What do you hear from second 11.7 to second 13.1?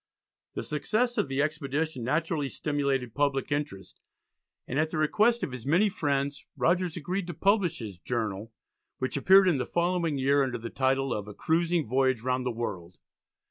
Voyage round the World."